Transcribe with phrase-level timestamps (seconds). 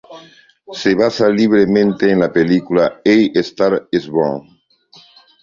[0.73, 4.47] Se basa libremente en la película "A Star Is Born".